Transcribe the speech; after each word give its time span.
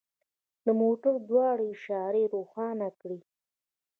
د 0.65 0.67
موټر 0.79 1.13
دواړه 1.29 1.63
اشارې 1.73 2.23
روښانه 2.33 2.87
کړئ 2.99 3.19